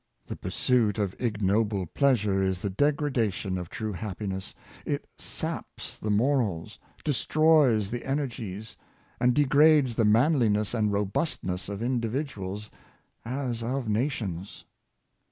The 0.25 0.35
pursuit 0.35 0.97
of 0.97 1.15
ignoble 1.19 1.85
pleasure 1.85 2.41
is 2.41 2.59
the 2.61 2.71
degradation 2.71 3.59
of 3.59 3.69
true 3.69 3.93
happiness; 3.93 4.55
it 4.83 5.05
saps 5.19 5.99
the 5.99 6.09
morals, 6.09 6.79
destroys 7.03 7.91
the 7.91 8.03
energies, 8.03 8.77
and 9.19 9.35
degrades 9.35 9.93
the 9.93 10.03
manliness 10.05 10.73
and 10.73 10.91
robustness 10.91 11.69
of 11.69 11.81
individu 11.81 12.41
als 13.27 13.61
as 13.61 13.61
of 13.61 13.87
nations. 13.87 14.65